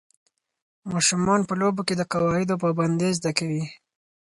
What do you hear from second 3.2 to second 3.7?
کوي.